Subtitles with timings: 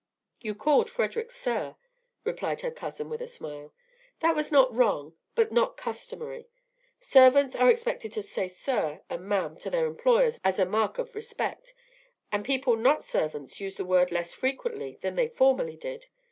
[0.39, 1.75] "You called Frederic 'sir,'"
[2.23, 3.71] replied her cousin, with a smile.
[4.21, 6.47] "That was not wrong, but not customary.
[6.99, 11.13] Servants are expected to say 'sir' and 'ma'am' to their employers as a mark of
[11.13, 11.75] respect;
[12.31, 16.07] and people not servants use the word less frequently than they formerly did.